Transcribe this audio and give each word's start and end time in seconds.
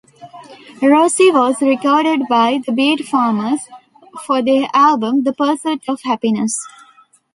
"Rosie" 0.81 1.29
was 1.29 1.61
recorded 1.61 2.21
by 2.27 2.59
The 2.65 2.71
Beat 2.71 3.05
Farmers 3.05 3.61
for 4.25 4.41
their 4.41 4.67
album 4.73 5.21
"The 5.21 5.31
Pursuit 5.31 5.83
of 5.87 6.01
Happiness". 6.01 6.57